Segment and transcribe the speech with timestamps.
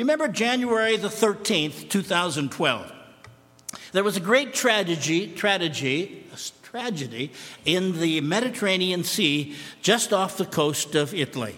[0.00, 2.90] you remember January the 13th, 2012?
[3.92, 6.24] There was a great tragedy, tragedy,
[6.62, 7.32] tragedy
[7.66, 11.54] in the Mediterranean Sea just off the coast of Italy.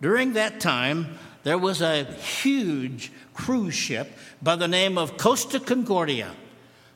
[0.00, 6.30] During that time, there was a huge cruise ship by the name of Costa Concordia.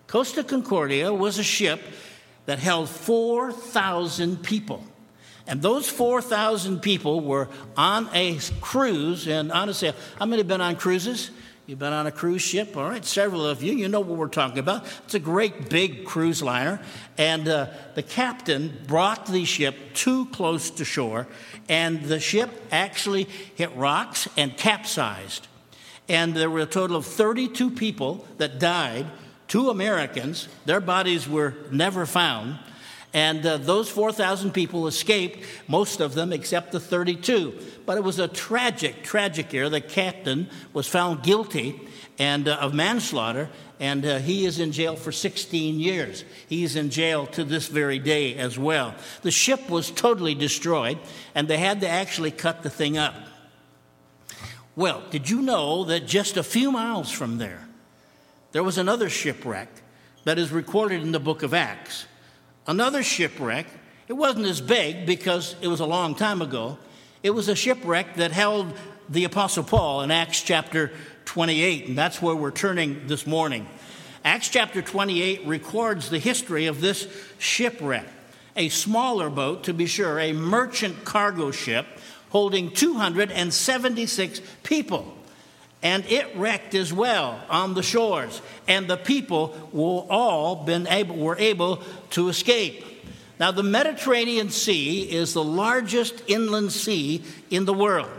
[0.06, 1.80] Costa Concordia was a ship
[2.46, 4.84] that held 4,000 people.
[5.48, 9.94] And those 4,000 people were on a cruise and sail.
[10.18, 11.30] How many have been on cruises?
[11.66, 13.04] You've been on a cruise ship, all right?
[13.04, 14.86] Several of you, you know what we're talking about.
[15.04, 16.80] It's a great big cruise liner.
[17.18, 21.26] And uh, the captain brought the ship too close to shore,
[21.68, 23.24] and the ship actually
[23.54, 25.46] hit rocks and capsized.
[26.08, 29.06] And there were a total of 32 people that died,
[29.46, 30.48] two Americans.
[30.64, 32.58] Their bodies were never found.
[33.14, 37.58] And uh, those 4,000 people escaped, most of them except the 32.
[37.86, 39.70] But it was a tragic, tragic year.
[39.70, 41.80] The captain was found guilty
[42.18, 43.48] and, uh, of manslaughter,
[43.80, 46.24] and uh, he is in jail for 16 years.
[46.48, 48.94] He's in jail to this very day as well.
[49.22, 50.98] The ship was totally destroyed,
[51.34, 53.14] and they had to actually cut the thing up.
[54.76, 57.66] Well, did you know that just a few miles from there,
[58.52, 59.68] there was another shipwreck
[60.24, 62.06] that is recorded in the book of Acts?
[62.68, 63.66] Another shipwreck,
[64.08, 66.76] it wasn't as big because it was a long time ago.
[67.22, 68.72] It was a shipwreck that held
[69.08, 70.92] the Apostle Paul in Acts chapter
[71.24, 73.66] 28, and that's where we're turning this morning.
[74.22, 78.06] Acts chapter 28 records the history of this shipwreck.
[78.54, 81.86] A smaller boat, to be sure, a merchant cargo ship
[82.28, 85.17] holding 276 people.
[85.82, 91.16] And it wrecked as well on the shores, and the people were all been able,
[91.16, 92.84] were able to escape.
[93.38, 98.10] Now, the Mediterranean Sea is the largest inland sea in the world.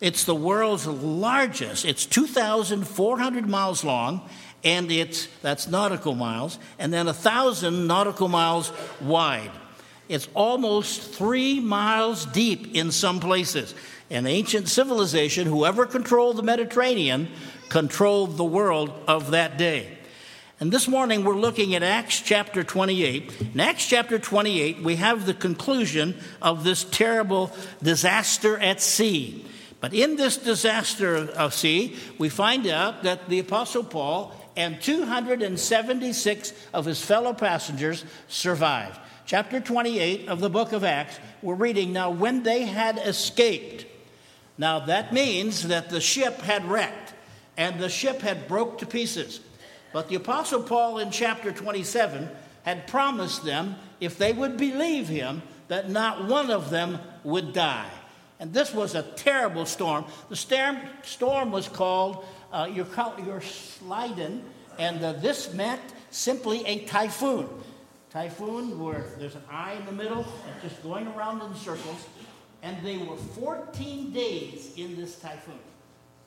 [0.00, 1.84] It's the world's largest.
[1.84, 4.26] It's 2,400 miles long,
[4.64, 9.50] and it's that's nautical miles, and then a thousand nautical miles wide.
[10.08, 13.74] It's almost three miles deep in some places.
[14.10, 17.28] An ancient civilization, whoever controlled the Mediterranean,
[17.68, 19.98] controlled the world of that day.
[20.60, 23.40] And this morning we're looking at Acts chapter 28.
[23.54, 27.52] In Acts chapter 28, we have the conclusion of this terrible
[27.82, 29.44] disaster at sea.
[29.80, 36.52] But in this disaster of sea, we find out that the Apostle Paul and 276
[36.72, 38.98] of his fellow passengers survived.
[39.26, 43.84] Chapter 28 of the book of Acts, we're reading now when they had escaped
[44.58, 47.14] now that means that the ship had wrecked
[47.56, 49.40] and the ship had broke to pieces.
[49.92, 52.28] But the apostle Paul in chapter 27
[52.64, 57.90] had promised them if they would believe him that not one of them would die.
[58.40, 60.04] And this was a terrible storm.
[60.28, 62.86] The storm, storm was called uh, your,
[63.24, 64.44] your sliding,
[64.78, 65.80] and uh, this meant
[66.10, 67.48] simply a typhoon.
[68.10, 72.06] Typhoon, where there's an eye in the middle and just going around in circles
[72.62, 75.58] and they were 14 days in this typhoon.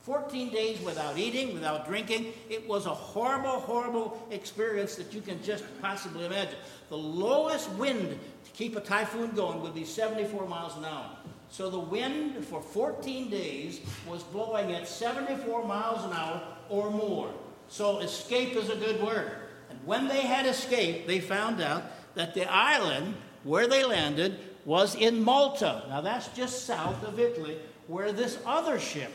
[0.03, 2.33] 14 days without eating, without drinking.
[2.49, 6.55] It was a horrible, horrible experience that you can just possibly imagine.
[6.89, 11.11] The lowest wind to keep a typhoon going would be 74 miles an hour.
[11.49, 17.31] So the wind for 14 days was blowing at 74 miles an hour or more.
[17.67, 19.33] So escape is a good word.
[19.69, 21.83] And when they had escaped, they found out
[22.15, 25.83] that the island where they landed was in Malta.
[25.89, 27.57] Now, that's just south of Italy,
[27.87, 29.11] where this other ship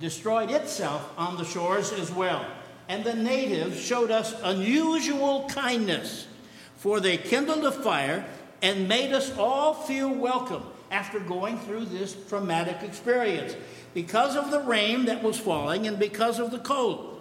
[0.00, 2.44] destroyed itself on the shores as well.
[2.88, 6.26] And the natives showed us unusual kindness,
[6.76, 8.24] for they kindled a fire
[8.62, 13.54] and made us all feel welcome after going through this traumatic experience
[13.94, 17.20] because of the rain that was falling and because of the cold.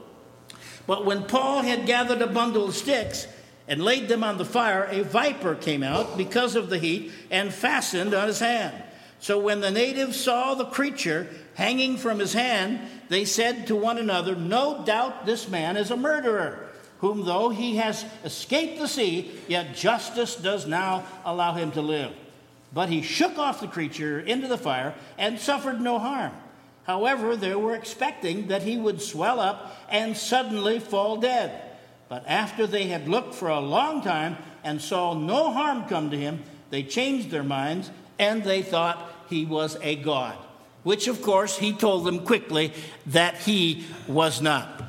[0.87, 3.27] But when Paul had gathered a bundle of sticks,
[3.69, 7.53] and laid them on the fire, a viper came out because of the heat and
[7.53, 8.75] fastened on his hand.
[9.19, 13.99] So when the natives saw the creature hanging from his hand, they said to one
[13.99, 16.67] another, No doubt this man is a murderer,
[16.97, 22.11] whom though he has escaped the sea, yet justice does now allow him to live.
[22.73, 26.31] But he shook off the creature into the fire and suffered no harm.
[26.85, 31.68] However, they were expecting that he would swell up and suddenly fall dead.
[32.09, 36.17] But after they had looked for a long time and saw no harm come to
[36.17, 40.35] him, they changed their minds and they thought he was a god,
[40.83, 42.73] which of course he told them quickly
[43.05, 44.83] that he was not.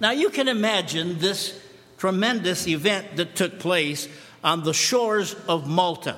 [0.00, 1.60] Now you can imagine this
[1.98, 4.08] tremendous event that took place
[4.44, 6.16] on the shores of Malta.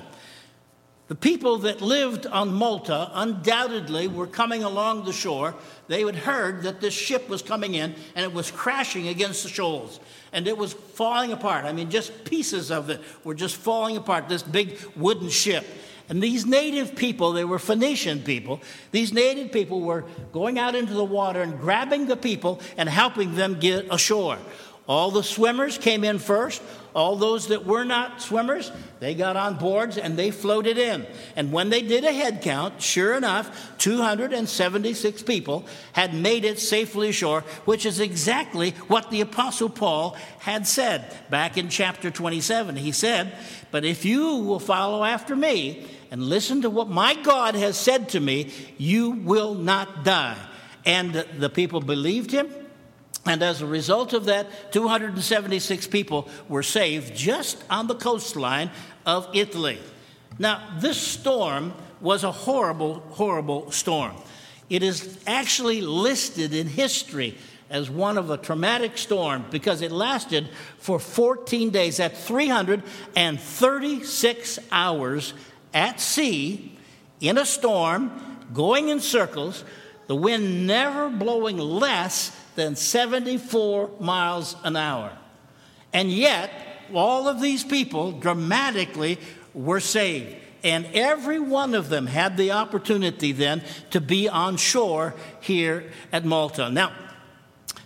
[1.11, 5.55] The people that lived on Malta undoubtedly were coming along the shore.
[5.89, 9.49] They had heard that this ship was coming in and it was crashing against the
[9.49, 9.99] shoals
[10.31, 11.65] and it was falling apart.
[11.65, 15.65] I mean, just pieces of it were just falling apart, this big wooden ship.
[16.07, 18.61] And these native people, they were Phoenician people,
[18.91, 23.35] these native people were going out into the water and grabbing the people and helping
[23.35, 24.37] them get ashore.
[24.91, 26.61] All the swimmers came in first.
[26.93, 31.07] All those that were not swimmers, they got on boards and they floated in.
[31.37, 37.07] And when they did a head count, sure enough, 276 people had made it safely
[37.07, 42.75] ashore, which is exactly what the Apostle Paul had said back in chapter 27.
[42.75, 43.31] He said,
[43.71, 48.09] But if you will follow after me and listen to what my God has said
[48.09, 50.35] to me, you will not die.
[50.85, 52.49] And the people believed him
[53.25, 58.69] and as a result of that, 276 people were saved just on the coastline
[59.05, 59.79] of Italy.
[60.39, 64.15] Now, this storm was a horrible, horrible storm.
[64.69, 67.37] It is actually listed in history
[67.69, 70.47] as one of a traumatic storm because it lasted
[70.77, 75.33] for 14 days at 336 hours
[75.73, 76.77] at sea
[77.21, 78.11] in a storm,
[78.51, 79.63] going in circles,
[80.07, 85.11] the wind never blowing less than 74 miles an hour.
[85.93, 86.51] And yet,
[86.93, 89.17] all of these people dramatically
[89.53, 90.35] were saved.
[90.63, 96.23] And every one of them had the opportunity then to be on shore here at
[96.23, 96.69] Malta.
[96.69, 96.93] Now,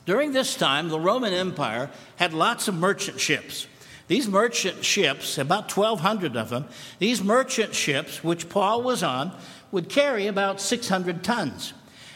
[0.05, 3.67] during this time, the Roman Empire had lots of merchant ships.
[4.07, 6.65] These merchant ships, about 1,200 of them,
[6.99, 9.31] these merchant ships, which Paul was on,
[9.71, 11.73] would carry about 600 tons.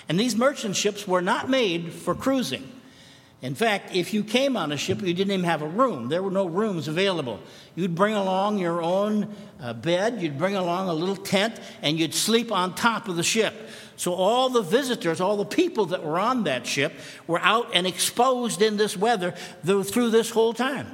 [0.09, 2.67] And these merchant ships were not made for cruising.
[3.41, 6.09] In fact, if you came on a ship, you didn't even have a room.
[6.09, 7.39] There were no rooms available.
[7.73, 12.13] You'd bring along your own uh, bed, you'd bring along a little tent, and you'd
[12.13, 13.53] sleep on top of the ship.
[13.95, 16.94] So all the visitors, all the people that were on that ship
[17.27, 19.31] were out and exposed in this weather
[19.63, 20.88] through this whole time.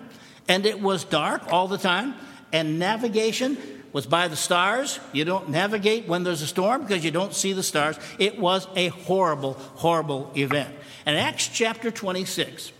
[0.47, 2.13] And it was dark all the time,
[2.51, 3.57] and navigation
[3.95, 4.99] was by the stars.
[5.13, 7.97] You don't navigate when there's a storm because you don't see the stars.
[8.19, 10.75] It was a horrible, horrible event.
[11.05, 12.73] And Acts chapter 26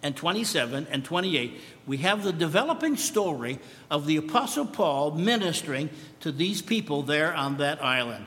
[0.00, 3.58] and 27 and 28, we have the developing story
[3.90, 5.90] of the Apostle Paul ministering
[6.20, 8.26] to these people there on that island.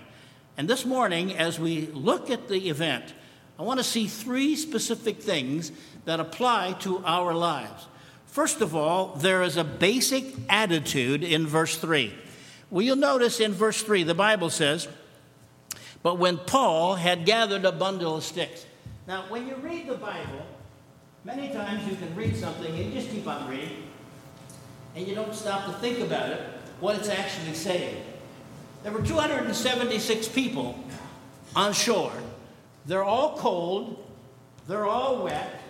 [0.58, 3.14] And this morning, as we look at the event,
[3.58, 5.72] I want to see three specific things
[6.04, 7.88] that apply to our lives.
[8.36, 12.14] First of all, there is a basic attitude in verse 3.
[12.70, 14.90] Well, you'll notice in verse 3, the Bible says,
[16.04, 18.66] But when Paul had gathered a bundle of sticks.
[19.08, 20.46] Now, when you read the Bible,
[21.24, 23.84] many times you can read something and you just keep on reading,
[24.98, 26.42] and you don't stop to think about it,
[26.82, 28.04] what it's actually saying.
[28.84, 30.78] There were 276 people
[31.56, 32.12] on shore.
[32.86, 34.06] They're all cold,
[34.68, 35.62] they're all wet,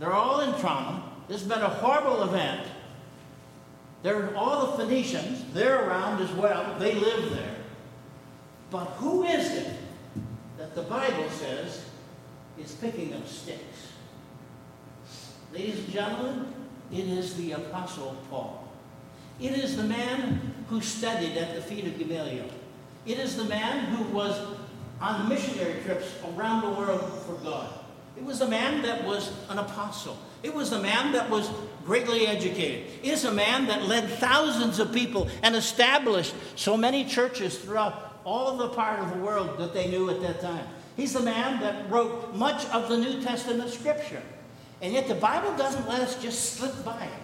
[0.00, 1.01] they're all in trauma.
[1.28, 2.66] This has been a horrible event.
[4.02, 6.76] There are all the Phoenicians, they're around as well.
[6.78, 7.56] They live there.
[8.70, 9.76] But who is it
[10.58, 11.84] that the Bible says
[12.58, 13.92] is picking up sticks?
[15.52, 16.52] Ladies and gentlemen,
[16.90, 18.68] it is the Apostle Paul.
[19.40, 22.48] It is the man who studied at the feet of Gamaliel.
[23.06, 24.38] It is the man who was
[25.00, 27.68] on missionary trips around the world for God.
[28.16, 30.16] It was a man that was an apostle.
[30.42, 31.50] It was a man that was
[31.84, 32.86] greatly educated.
[33.02, 38.20] It is a man that led thousands of people and established so many churches throughout
[38.24, 40.66] all the part of the world that they knew at that time.
[40.96, 44.22] He's the man that wrote much of the New Testament scripture.
[44.80, 47.22] And yet the Bible doesn't let us just slip by it.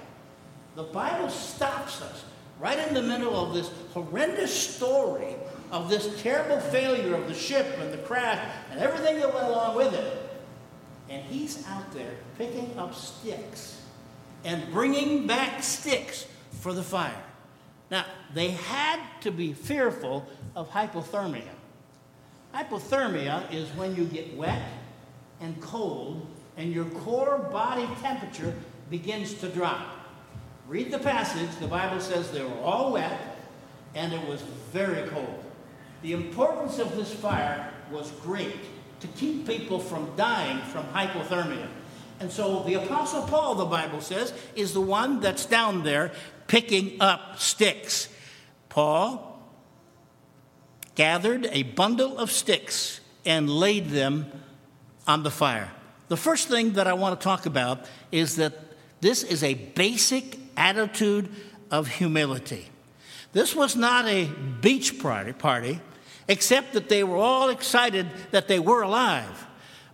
[0.76, 2.24] The Bible stops us
[2.60, 5.34] right in the middle of this horrendous story
[5.70, 9.76] of this terrible failure of the ship and the crash and everything that went along
[9.76, 10.27] with it
[11.10, 13.82] and he's out there picking up sticks
[14.44, 16.26] and bringing back sticks
[16.60, 17.22] for the fire.
[17.90, 21.42] Now, they had to be fearful of hypothermia.
[22.54, 24.62] Hypothermia is when you get wet
[25.40, 28.54] and cold and your core body temperature
[28.90, 29.86] begins to drop.
[30.66, 31.48] Read the passage.
[31.60, 33.36] The Bible says they were all wet
[33.94, 35.44] and it was very cold.
[36.02, 38.60] The importance of this fire was great
[39.00, 41.68] to keep people from dying from hypothermia.
[42.20, 46.12] And so the Apostle Paul, the Bible says, is the one that's down there
[46.48, 48.08] picking up sticks.
[48.68, 49.40] Paul
[50.94, 54.26] gathered a bundle of sticks and laid them
[55.06, 55.70] on the fire.
[56.08, 58.54] The first thing that I want to talk about is that
[59.00, 61.28] this is a basic attitude
[61.70, 62.66] of humility.
[63.32, 64.24] This was not a
[64.60, 65.80] beach party, party,
[66.28, 69.46] except that they were all excited that they were alive,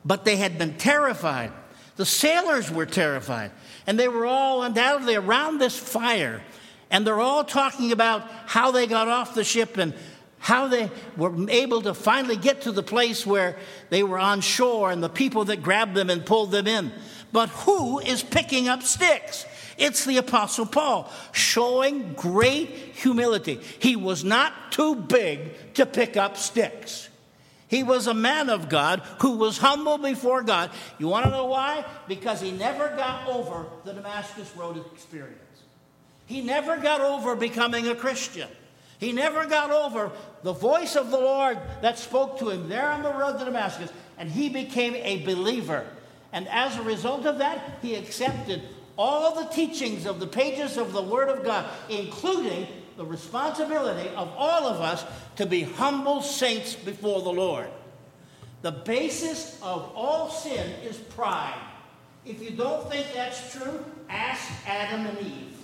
[0.05, 1.53] but they had been terrified.
[1.97, 3.53] The sailors were terrified,
[3.87, 6.43] and they were all undoubtedly around this fire,
[6.91, 9.95] and they're all talking about how they got off the ship and
[10.39, 13.57] how they were able to finally get to the place where
[13.89, 16.93] they were on shore and the people that grabbed them and pulled them in.
[17.33, 19.47] But who is picking up sticks?
[19.77, 23.61] It's the Apostle Paul showing great humility.
[23.79, 27.09] He was not too big to pick up sticks.
[27.69, 30.71] He was a man of God who was humble before God.
[30.99, 31.85] You want to know why?
[32.07, 35.39] Because he never got over the Damascus Road experience.
[36.27, 38.49] He never got over becoming a Christian.
[38.99, 40.13] He never got over
[40.43, 43.91] the voice of the Lord that spoke to him there on the road to Damascus,
[44.19, 45.87] and he became a believer.
[46.33, 48.63] And as a result of that, he accepted
[48.97, 54.33] all the teachings of the pages of the Word of God, including the responsibility of
[54.37, 55.05] all of us
[55.37, 57.67] to be humble saints before the Lord.
[58.63, 61.61] The basis of all sin is pride.
[62.25, 65.59] If you don't think that's true, ask Adam and Eve.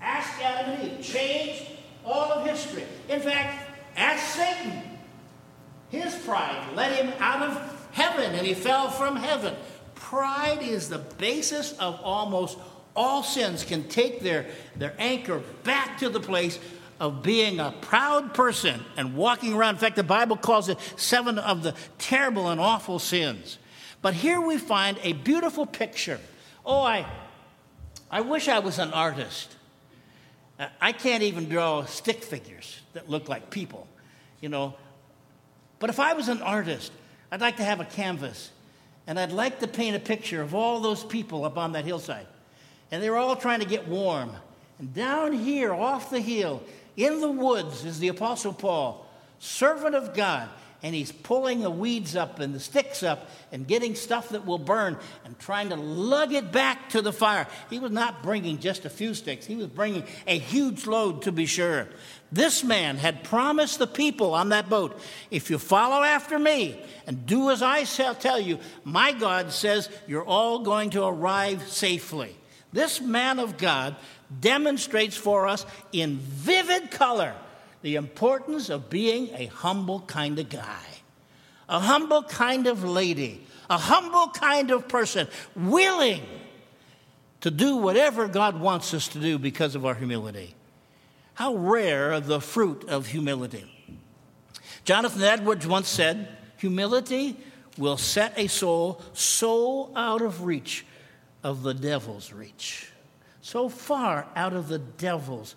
[0.00, 1.04] Ask Adam and Eve.
[1.04, 1.66] Change
[2.04, 2.84] all of history.
[3.08, 4.82] In fact, ask Satan.
[5.90, 9.54] His pride led him out of heaven and he fell from heaven.
[10.08, 12.56] Pride is the basis of almost
[12.96, 16.58] all sins, can take their, their anchor back to the place
[16.98, 19.74] of being a proud person and walking around.
[19.74, 23.58] In fact, the Bible calls it seven of the terrible and awful sins.
[24.00, 26.20] But here we find a beautiful picture.
[26.64, 27.04] Oh, I,
[28.10, 29.54] I wish I was an artist.
[30.58, 33.86] Uh, I can't even draw stick figures that look like people,
[34.40, 34.74] you know.
[35.80, 36.92] But if I was an artist,
[37.30, 38.52] I'd like to have a canvas
[39.08, 42.26] and I'd like to paint a picture of all those people up on that hillside.
[42.90, 44.30] And they're all trying to get warm.
[44.78, 46.62] And down here, off the hill,
[46.94, 49.06] in the woods, is the Apostle Paul,
[49.38, 50.50] servant of God
[50.82, 54.58] and he's pulling the weeds up and the sticks up and getting stuff that will
[54.58, 57.46] burn and trying to lug it back to the fire.
[57.68, 61.32] He was not bringing just a few sticks, he was bringing a huge load to
[61.32, 61.88] be sure.
[62.30, 67.26] This man had promised the people on that boat if you follow after me and
[67.26, 72.36] do as I shall tell you, my God says you're all going to arrive safely.
[72.72, 73.96] This man of God
[74.40, 77.34] demonstrates for us in vivid color
[77.82, 80.84] the importance of being a humble kind of guy,
[81.68, 86.22] a humble kind of lady, a humble kind of person, willing
[87.40, 90.54] to do whatever God wants us to do because of our humility.
[91.34, 93.64] How rare the fruit of humility.
[94.84, 97.36] Jonathan Edwards once said, Humility
[97.76, 100.84] will set a soul so out of reach
[101.44, 102.90] of the devil's reach,
[103.40, 105.54] so far out of the devil's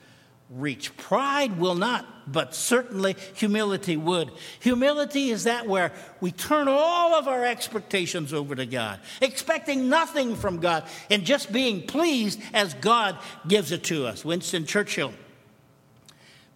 [0.52, 0.96] reach.
[0.98, 4.32] Pride will not, but certainly humility would.
[4.60, 10.36] Humility is that where we turn all of our expectations over to God, expecting nothing
[10.36, 13.18] from God, and just being pleased as God
[13.48, 14.26] gives it to us.
[14.26, 15.14] Winston Churchill.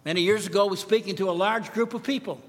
[0.04, 2.40] Many years ago, was speaking to a large group of people.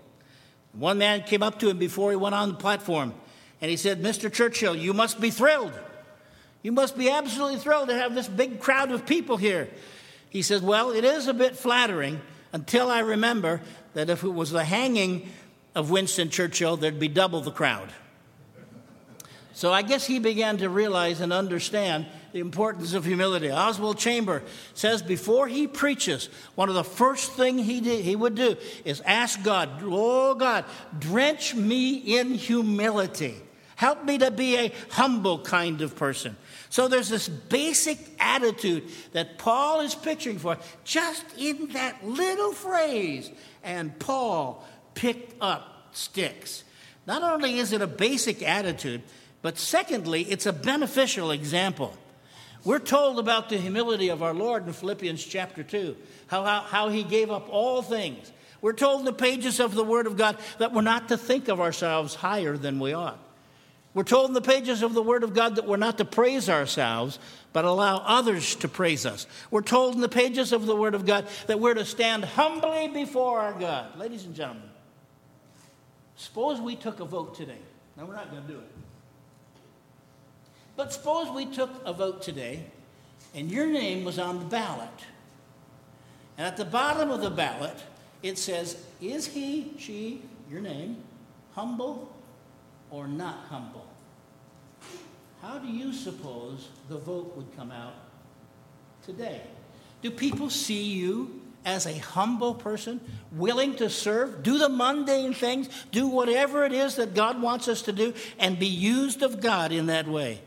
[0.73, 3.13] One man came up to him before he went on the platform,
[3.61, 4.31] and he said, Mr.
[4.31, 5.73] Churchill, you must be thrilled.
[6.61, 9.69] You must be absolutely thrilled to have this big crowd of people here.
[10.29, 12.21] He says, Well, it is a bit flattering
[12.53, 13.61] until I remember
[13.93, 15.29] that if it was the hanging
[15.75, 17.91] of Winston Churchill, there'd be double the crowd.
[19.53, 23.51] So I guess he began to realize and understand the importance of humility.
[23.51, 24.43] Oswald Chamber
[24.75, 28.55] says before he preaches, one of the first things he, did, he would do
[28.85, 30.65] is ask God, Oh God,
[30.99, 33.35] drench me in humility.
[33.75, 36.37] Help me to be a humble kind of person.
[36.69, 38.83] So there's this basic attitude
[39.13, 43.31] that Paul is picturing for us just in that little phrase.
[43.63, 46.63] And Paul picked up sticks.
[47.05, 49.01] Not only is it a basic attitude,
[49.41, 51.95] but secondly, it's a beneficial example.
[52.65, 55.95] We're told about the humility of our Lord in Philippians chapter 2,
[56.27, 58.31] how, how, how he gave up all things.
[58.59, 61.47] We're told in the pages of the Word of God that we're not to think
[61.47, 63.19] of ourselves higher than we ought.
[63.97, 66.49] We're told in the pages of the Word of God that we're not to praise
[66.49, 67.17] ourselves,
[67.51, 69.25] but allow others to praise us.
[69.49, 72.89] We're told in the pages of the Word of God that we're to stand humbly
[72.89, 73.97] before our God.
[73.97, 74.69] Ladies and gentlemen,
[76.15, 77.57] suppose we took a vote today.
[77.97, 78.71] Now, we're not going to do it.
[80.75, 82.65] But suppose we took a vote today
[83.33, 84.89] and your name was on the ballot.
[86.37, 87.77] And at the bottom of the ballot,
[88.21, 90.97] it says, Is he, she, your name,
[91.55, 92.13] humble
[92.89, 93.87] or not humble?
[95.41, 97.93] How do you suppose the vote would come out
[99.05, 99.41] today?
[100.01, 103.01] Do people see you as a humble person,
[103.33, 107.81] willing to serve, do the mundane things, do whatever it is that God wants us
[107.83, 110.39] to do, and be used of God in that way.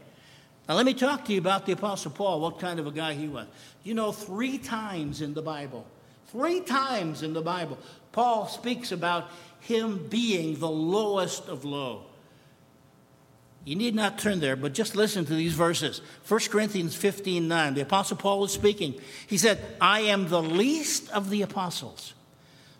[0.66, 3.12] Now, let me talk to you about the Apostle Paul, what kind of a guy
[3.12, 3.46] he was.
[3.84, 5.84] You know, three times in the Bible,
[6.28, 7.76] three times in the Bible,
[8.12, 9.30] Paul speaks about
[9.60, 12.04] him being the lowest of low.
[13.70, 16.00] You need not turn there, but just listen to these verses.
[16.26, 17.74] 1 Corinthians 15 9.
[17.74, 19.00] The Apostle Paul was speaking.
[19.28, 22.14] He said, I am the least of the apostles.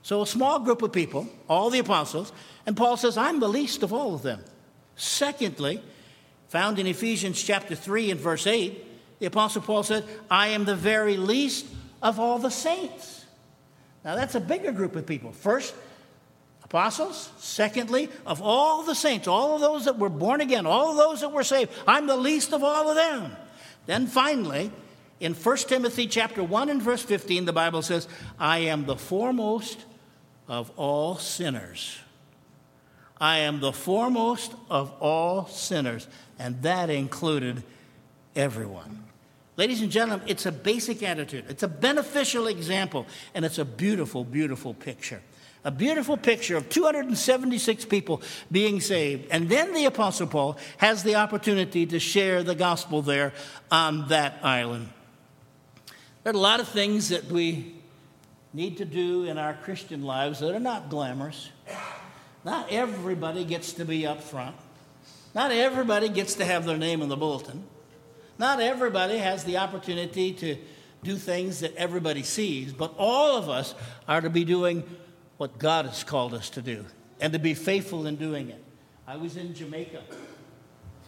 [0.03, 2.33] So, a small group of people, all the apostles,
[2.67, 4.43] and Paul says, I'm the least of all of them.
[4.97, 5.81] Secondly,
[6.49, 10.75] found in Ephesians chapter 3 and verse 8, the Apostle Paul said, I am the
[10.75, 11.67] very least
[12.03, 13.27] of all the saints.
[14.05, 15.31] Now, that's a bigger group of people.
[15.31, 15.73] First,
[16.71, 17.31] apostles.
[17.39, 21.21] Secondly, of all the saints, all of those that were born again, all of those
[21.21, 23.37] that were saved, I'm the least of all of them.
[23.87, 24.71] Then finally,
[25.19, 28.07] in 1 Timothy chapter 1 and verse 15, the Bible says,
[28.39, 29.85] I am the foremost
[30.47, 31.99] of all sinners.
[33.21, 36.07] I am the foremost of all sinners,
[36.39, 37.65] and that included
[38.37, 39.07] everyone.
[39.57, 41.47] Ladies and gentlemen, it's a basic attitude.
[41.49, 45.21] It's a beneficial example, and it's a beautiful, beautiful picture
[45.65, 49.29] a beautiful picture of 276 people being saved.
[49.31, 53.33] And then the Apostle Paul has the opportunity to share the gospel there
[53.71, 54.89] on that island.
[56.23, 57.75] There are a lot of things that we
[58.53, 61.51] need to do in our Christian lives that are not glamorous.
[62.45, 64.57] Not everybody gets to be up front.
[65.35, 67.65] Not everybody gets to have their name in the bulletin.
[68.39, 70.57] Not everybody has the opportunity to
[71.03, 73.75] do things that everybody sees, but all of us
[74.09, 74.83] are to be doing
[75.41, 76.85] what God has called us to do
[77.19, 78.63] and to be faithful in doing it.
[79.07, 80.03] I was in Jamaica.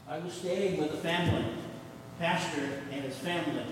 [0.09, 1.45] I was staying with a family,
[2.19, 3.67] pastor and his family.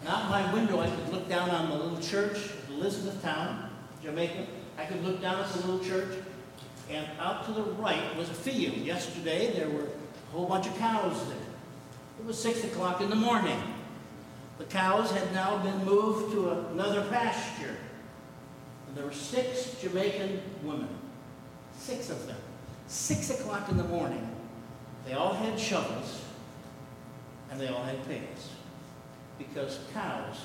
[0.00, 2.38] And out my window, I could look down on the little church
[2.70, 3.68] Elizabethtown,
[4.02, 4.46] Jamaica.
[4.78, 6.16] I could look down at the little church,
[6.90, 8.78] and out to the right was a field.
[8.78, 11.36] Yesterday, there were a whole bunch of cows there.
[12.20, 13.60] It was 6 o'clock in the morning.
[14.56, 17.76] The cows had now been moved to another pasture
[18.96, 20.88] there were six Jamaican women,
[21.76, 22.38] six of them,
[22.86, 24.34] six o'clock in the morning.
[25.04, 26.22] They all had shovels
[27.50, 28.50] and they all had pails
[29.38, 30.36] because cows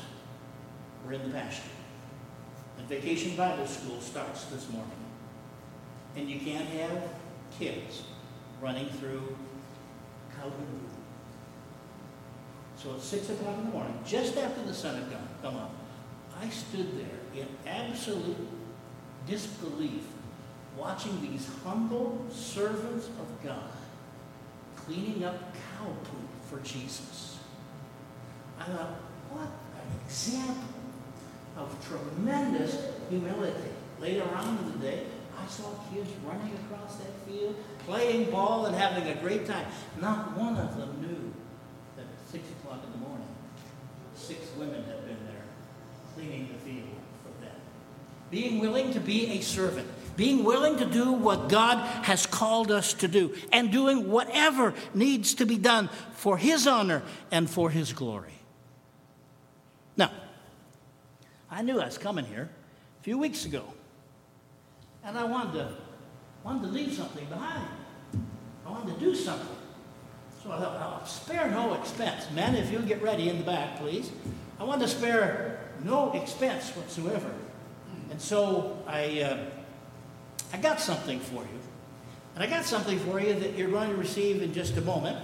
[1.05, 1.63] were in the pasture.
[2.77, 4.91] And Vacation Bible School starts this morning.
[6.17, 7.03] And you can't have
[7.57, 8.03] kids
[8.61, 9.37] running through
[10.37, 10.51] cow
[12.75, 15.71] So at 6 o'clock in the morning, just after the sun had gone, come up,
[16.41, 18.47] I stood there in absolute
[19.27, 20.03] disbelief
[20.77, 23.71] watching these humble servants of God
[24.75, 27.39] cleaning up cow poop for Jesus.
[28.59, 28.95] I thought,
[29.29, 30.55] what an example
[31.57, 33.69] of tremendous humility.
[33.99, 35.03] Later on in the day,
[35.37, 39.65] I saw kids running across that field, playing ball and having a great time.
[39.99, 41.33] Not one of them knew
[41.95, 43.27] that at 6 o'clock in the morning,
[44.15, 45.43] six women had been there
[46.15, 46.87] cleaning the field.
[48.31, 52.93] Being willing to be a servant, being willing to do what God has called us
[52.93, 57.91] to do, and doing whatever needs to be done for His honor and for His
[57.91, 58.33] glory.
[59.97, 60.11] Now,
[61.49, 62.49] I knew I was coming here
[62.99, 63.65] a few weeks ago,
[65.03, 65.73] and I wanted to,
[66.43, 67.67] wanted to leave something behind.
[68.65, 69.57] I wanted to do something.
[70.41, 72.25] So I thought, I'll spare no expense.
[72.31, 74.09] Men, if you'll get ready in the back, please.
[74.59, 77.31] I want to spare no expense whatsoever.
[78.11, 79.45] And so I, uh,
[80.53, 81.59] I got something for you.
[82.35, 85.17] And I got something for you that you're going to receive in just a moment.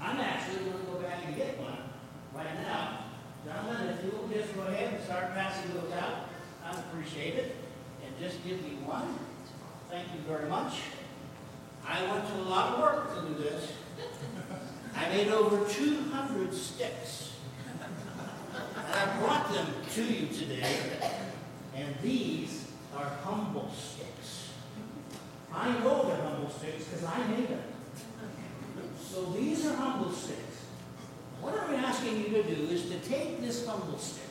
[0.00, 1.78] I'm actually going to go back and get one
[2.34, 2.98] right now.
[3.46, 6.28] Gentlemen, if you'll just go ahead and start passing those out,
[6.66, 7.56] I'd appreciate it.
[8.04, 9.18] And just give me one.
[9.90, 10.74] Thank you very much.
[11.86, 13.72] I went to a lot of work to do this.
[14.96, 17.32] I made over 200 sticks.
[18.54, 20.78] And I brought them to you today,
[21.74, 24.50] and these are humble sticks.
[25.52, 27.62] I know they're humble sticks because I made them.
[29.00, 30.64] So these are humble sticks.
[31.40, 34.24] What I'm asking you to do is to take this humble stick,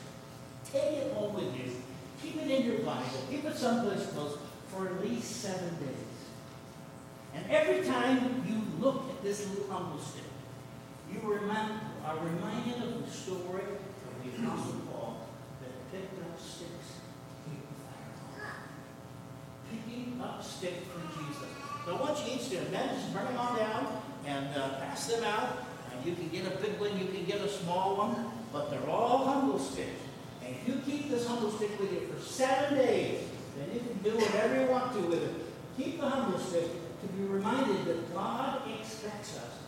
[0.70, 1.70] take it home with you,
[2.20, 4.36] keep it in your Bible, keep it someplace close
[4.68, 6.14] for at least seven days.
[7.34, 10.24] And every time you look at this little humble stick,
[11.12, 15.28] you remind, are reminded of the story of the Apostle Paul
[15.60, 18.10] that picked up sticks to keep the fire
[19.70, 19.83] on.
[19.94, 21.46] Picking up sticks for Jesus.
[21.86, 25.22] So once you each do men just bring them on down and uh, pass them
[25.22, 25.66] out.
[25.92, 28.90] And you can get a big one, you can get a small one, but they're
[28.90, 30.02] all humble sticks.
[30.44, 33.20] And if you keep this humble stick with you for seven days,
[33.56, 35.34] then you can do whatever you want to with it.
[35.76, 36.68] Keep the humble stick
[37.00, 39.58] to be reminded that God expects us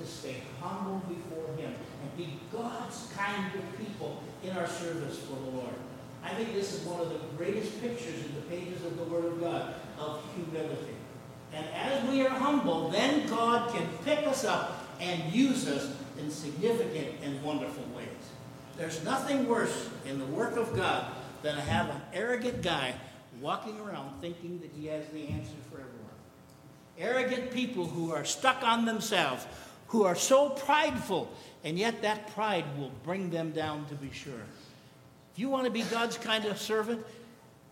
[0.00, 1.72] to stay humble before Him
[2.02, 5.74] and be God's kind of people in our service for the Lord.
[6.26, 9.26] I think this is one of the greatest pictures in the pages of the Word
[9.26, 10.94] of God of humility.
[11.52, 16.28] And as we are humble, then God can pick us up and use us in
[16.28, 18.08] significant and wonderful ways.
[18.76, 21.12] There's nothing worse in the work of God
[21.42, 22.94] than to have an arrogant guy
[23.40, 25.94] walking around thinking that he has the answer for everyone.
[26.98, 29.46] Arrogant people who are stuck on themselves,
[29.88, 34.32] who are so prideful, and yet that pride will bring them down to be sure.
[35.36, 37.04] If you want to be God's kind of servant,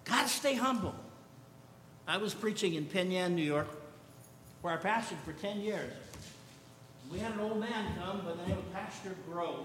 [0.04, 0.94] got to stay humble.
[2.06, 3.68] I was preaching in Penn Yan, New York,
[4.60, 5.90] where I pastored for 10 years.
[7.10, 9.64] We had an old man come by the name of Pastor Grow.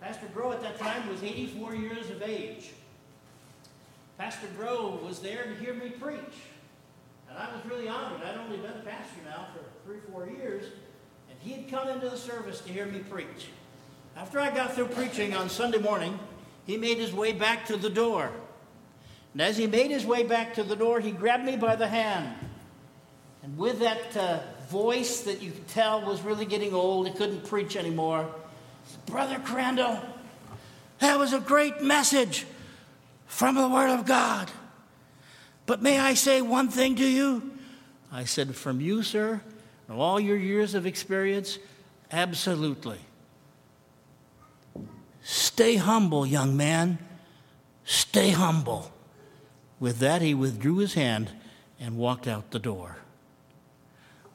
[0.00, 2.70] Pastor Grow at that time was 84 years of age.
[4.16, 6.20] Pastor Grow was there to hear me preach.
[7.28, 8.22] And I was really honored.
[8.22, 10.64] I'd only been a pastor now for three, or four years,
[11.28, 13.48] and he had come into the service to hear me preach.
[14.16, 16.18] After I got through preaching on Sunday morning,
[16.66, 18.30] he made his way back to the door.
[19.32, 21.86] And as he made his way back to the door, he grabbed me by the
[21.86, 22.34] hand.
[23.42, 27.44] And with that uh, voice that you could tell was really getting old, he couldn't
[27.44, 28.28] preach anymore,
[29.06, 30.00] Brother Crandall,
[30.98, 32.46] that was a great message
[33.26, 34.50] from the Word of God.
[35.66, 37.52] But may I say one thing to you?
[38.10, 39.40] I said, From you, sir,
[39.88, 41.58] and all your years of experience,
[42.10, 42.98] absolutely.
[45.28, 46.98] Stay humble, young man.
[47.84, 48.92] Stay humble.
[49.80, 51.32] With that, he withdrew his hand
[51.80, 52.98] and walked out the door.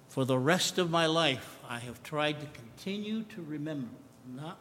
[0.09, 3.87] For the rest of my life, I have tried to continue to remember,
[4.35, 4.57] not,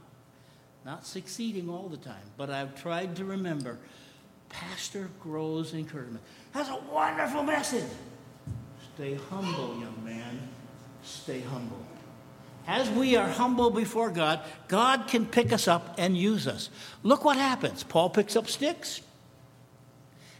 [0.84, 3.78] not succeeding all the time, but I've tried to remember
[4.48, 6.22] Pastor Grow's encouragement.
[6.52, 7.90] That's a wonderful message.
[8.94, 10.48] Stay humble, young man.
[11.02, 11.84] Stay humble.
[12.70, 16.70] As we are humble before God, God can pick us up and use us.
[17.02, 17.82] Look what happens.
[17.82, 19.00] Paul picks up sticks,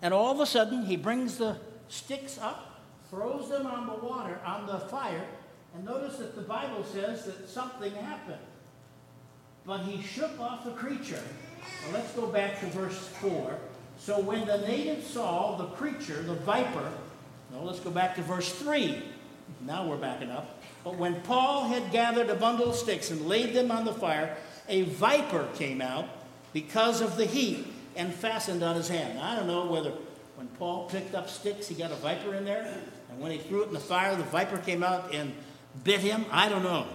[0.01, 1.57] and all of a sudden, he brings the
[1.89, 5.27] sticks up, throws them on the water, on the fire,
[5.75, 8.39] and notice that the Bible says that something happened.
[9.67, 11.25] But he shook off the creature.
[11.83, 13.59] Well, let's go back to verse 4.
[13.99, 16.93] So when the natives saw the creature, the viper,
[17.51, 19.03] now let's go back to verse 3.
[19.63, 20.60] Now we're backing up.
[20.85, 24.37] But when Paul had gathered a bundle of sticks and laid them on the fire,
[24.69, 26.09] a viper came out
[26.53, 27.67] because of the heat
[27.97, 29.19] and fastened on his hand.
[29.19, 29.93] I don't know whether
[30.37, 32.79] when Paul picked up sticks, he got a viper in there,
[33.11, 35.35] and when he threw it in the fire, the viper came out and
[35.85, 36.25] bit him.
[36.31, 36.87] I don't know.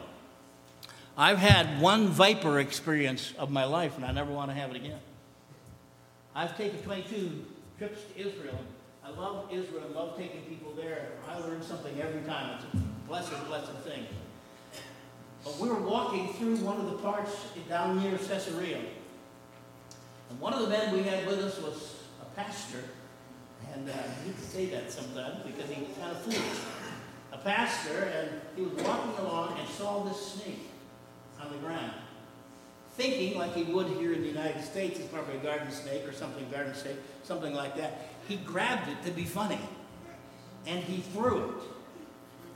[1.17, 4.77] I've had one viper experience of my life, and I never want to have it
[4.77, 4.99] again.
[6.33, 7.45] I've taken 22
[7.77, 8.57] trips to Israel.
[9.03, 9.83] I love Israel.
[9.89, 11.09] I love taking people there.
[11.29, 12.59] I learn something every time.
[13.07, 14.05] Blessed, blessed thing.
[15.43, 17.31] But we were walking through one of the parts
[17.69, 18.79] down near Caesarea.
[20.29, 22.83] And one of the men we had with us was a pastor.
[23.73, 23.93] And uh,
[24.25, 26.41] need to say that sometimes because he's kind of foolish.
[27.31, 30.69] A pastor, and he was walking along and saw this snake
[31.41, 31.91] on the ground
[32.95, 36.13] thinking like he would here in the United States, it's probably a garden snake or
[36.13, 38.09] something, garden snake, something like that.
[38.27, 39.59] He grabbed it to be funny,
[40.65, 41.74] and he threw it.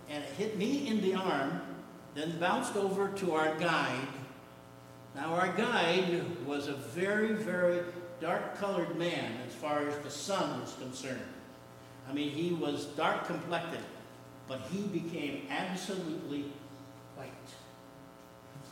[0.09, 1.61] And it hit me in the arm,
[2.15, 4.07] then bounced over to our guide.
[5.15, 7.83] Now, our guide was a very, very
[8.19, 11.21] dark colored man as far as the sun was concerned.
[12.09, 13.81] I mean, he was dark complected,
[14.47, 16.45] but he became absolutely
[17.15, 17.29] white.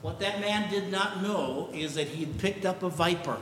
[0.02, 3.38] What that man did not know is that he had picked up a viper.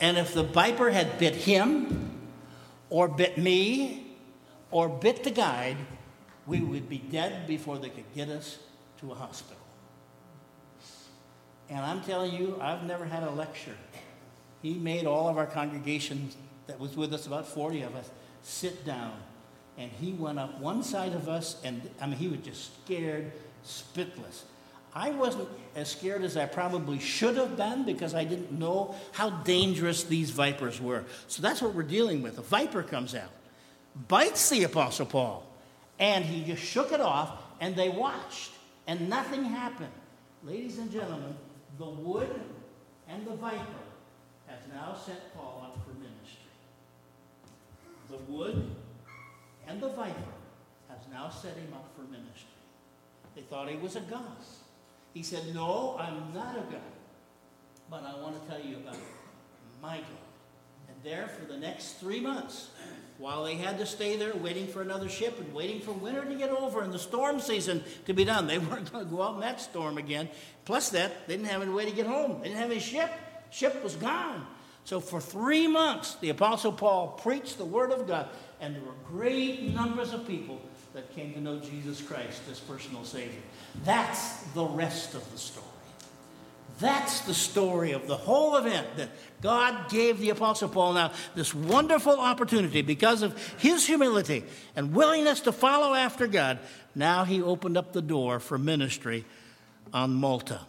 [0.00, 2.20] And if the viper had bit him,
[2.90, 4.16] or bit me,
[4.70, 5.76] or bit the guide,
[6.46, 8.58] we would be dead before they could get us
[9.00, 9.56] to a hospital.
[11.70, 13.76] And I'm telling you, I've never had a lecture.
[14.62, 16.30] He made all of our congregation
[16.66, 18.10] that was with us, about 40 of us,
[18.42, 19.12] sit down.
[19.76, 23.32] And he went up one side of us, and I mean, he was just scared,
[23.66, 24.42] spitless.
[24.94, 29.30] I wasn't as scared as I probably should have been because I didn't know how
[29.30, 31.04] dangerous these vipers were.
[31.26, 32.38] So that's what we're dealing with.
[32.38, 33.30] A viper comes out,
[34.06, 35.44] bites the Apostle Paul,
[35.98, 38.52] and he just shook it off, and they watched,
[38.86, 39.92] and nothing happened.
[40.42, 41.34] Ladies and gentlemen,
[41.78, 42.28] the wood
[43.08, 43.84] and the viper
[44.46, 46.40] has now set Paul up for ministry.
[48.10, 48.74] The wood
[49.66, 50.32] and the viper
[50.88, 52.48] has now set him up for ministry.
[53.34, 54.36] They thought he was a god.
[55.12, 56.80] He said, No, I'm not a God.
[57.90, 58.96] But I want to tell you about
[59.80, 60.06] my God.
[60.88, 62.70] And there for the next three months,
[63.18, 66.34] while they had to stay there waiting for another ship and waiting for winter to
[66.34, 68.46] get over and the storm season to be done.
[68.54, 70.28] They weren't going to go out in that storm again.
[70.64, 72.40] Plus that, they didn't have any way to get home.
[72.40, 73.10] They didn't have any ship.
[73.50, 74.46] Ship was gone.
[74.84, 78.28] So for three months, the Apostle Paul preached the Word of God,
[78.60, 80.60] and there were great numbers of people
[80.92, 83.40] that came to know Jesus Christ as personal Savior.
[83.84, 85.73] That's the rest of the story.
[86.80, 89.10] That's the story of the whole event that
[89.40, 95.40] God gave the Apostle Paul now this wonderful opportunity because of his humility and willingness
[95.42, 96.58] to follow after God.
[96.94, 99.24] Now he opened up the door for ministry
[99.92, 100.60] on Malta,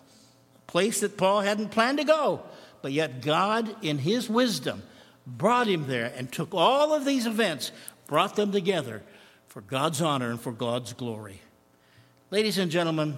[0.57, 2.43] a place that Paul hadn't planned to go,
[2.83, 4.83] but yet God, in his wisdom,
[5.25, 7.71] brought him there and took all of these events,
[8.05, 9.01] brought them together
[9.47, 11.41] for God's honor and for God's glory.
[12.29, 13.17] Ladies and gentlemen,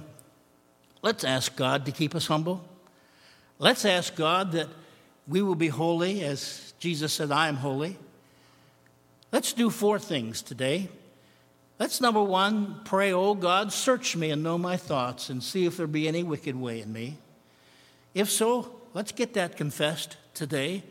[1.02, 2.64] let's ask God to keep us humble.
[3.60, 4.68] Let's ask God that
[5.28, 7.98] we will be holy as Jesus said, I am holy.
[9.32, 10.90] Let's do four things today.
[11.80, 15.78] Let's number one, pray, oh God, search me and know my thoughts and see if
[15.78, 17.18] there be any wicked way in me.
[18.14, 20.84] If so, let's get that confessed today.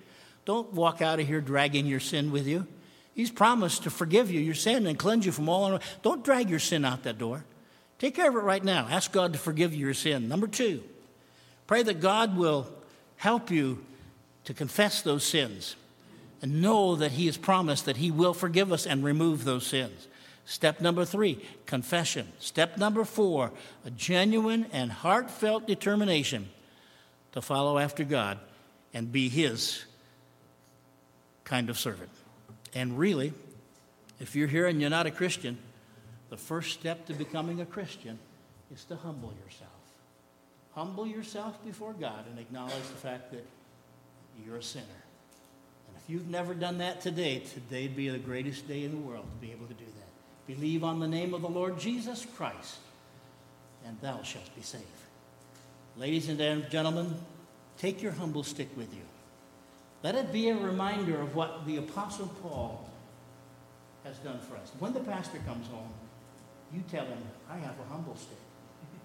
[0.45, 2.67] Don't walk out of here dragging your sin with you.
[3.15, 5.81] He's promised to forgive you your sin and cleanse you from all.
[6.03, 7.45] Don't drag your sin out that door.
[7.99, 8.87] Take care of it right now.
[8.91, 10.29] Ask God to forgive you your sin.
[10.29, 10.85] Number two,
[11.67, 12.69] Pray that God will
[13.17, 13.85] help you
[14.45, 15.77] to confess those sins
[16.43, 20.09] and know that He has promised that He will forgive us and remove those sins.
[20.45, 22.29] Step number three, confession.
[22.39, 23.51] Step number four,
[23.85, 26.49] a genuine and heartfelt determination
[27.33, 28.39] to follow after God
[28.95, 29.85] and be His
[31.45, 32.11] kind of servant.
[32.75, 33.33] And really,
[34.21, 35.59] if you're here and you're not a Christian,
[36.31, 38.19] the first step to becoming a Christian
[38.73, 39.76] is to humble yourself.
[40.77, 43.47] Humble yourself before God and acknowledge the fact that
[44.45, 44.85] you're a sinner.
[45.89, 49.25] And if you've never done that today, today'd be the greatest day in the world
[49.25, 50.55] to be able to do that.
[50.55, 52.77] Believe on the name of the Lord Jesus Christ,
[53.87, 54.85] and thou shalt be saved.
[55.97, 56.39] Ladies and
[56.71, 57.15] gentlemen,
[57.79, 59.01] take your humble stick with you.
[60.03, 62.87] Let it be a reminder of what the Apostle Paul
[64.05, 64.71] has done for us.
[64.79, 65.89] When the pastor comes home,
[66.71, 67.19] you tell him,
[67.51, 68.37] I have a humble stick.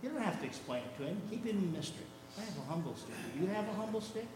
[0.01, 1.21] You don't have to explain it to him.
[1.29, 2.05] Keep it a mystery.
[2.37, 3.15] I have a humble stick.
[3.33, 4.27] Do you have a humble stick?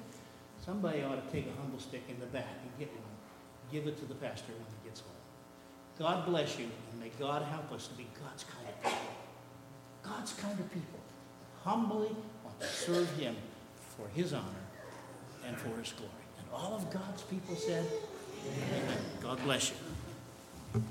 [0.64, 3.04] Somebody ought to take a humble stick in the back and get one.
[3.72, 5.12] Give it to the pastor when he gets home.
[5.98, 9.14] God bless you, and may God help us to be God's kind of people.
[10.04, 11.00] God's kind of people.
[11.64, 13.36] Humbly want to serve him
[13.98, 14.44] for his honor
[15.48, 16.12] and for his glory.
[16.38, 17.86] And all of God's people said,
[18.46, 18.98] Amen.
[19.22, 20.82] God bless you.